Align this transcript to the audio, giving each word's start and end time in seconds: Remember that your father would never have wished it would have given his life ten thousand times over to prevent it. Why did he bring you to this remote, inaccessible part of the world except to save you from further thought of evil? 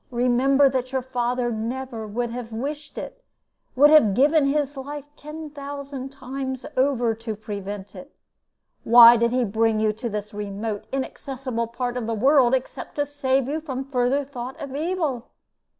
Remember 0.09 0.67
that 0.67 0.91
your 0.91 1.03
father 1.03 1.49
would 1.51 1.59
never 1.59 2.07
have 2.29 2.51
wished 2.51 2.97
it 2.97 3.23
would 3.75 3.91
have 3.91 4.15
given 4.15 4.47
his 4.47 4.75
life 4.75 5.05
ten 5.15 5.51
thousand 5.51 6.09
times 6.09 6.65
over 6.75 7.13
to 7.13 7.35
prevent 7.35 7.93
it. 7.93 8.11
Why 8.83 9.15
did 9.15 9.31
he 9.31 9.45
bring 9.45 9.79
you 9.79 9.93
to 9.93 10.09
this 10.09 10.33
remote, 10.33 10.85
inaccessible 10.91 11.67
part 11.67 11.97
of 11.97 12.07
the 12.07 12.15
world 12.15 12.55
except 12.55 12.95
to 12.95 13.05
save 13.05 13.47
you 13.47 13.61
from 13.61 13.85
further 13.85 14.25
thought 14.25 14.59
of 14.59 14.75
evil? 14.75 15.27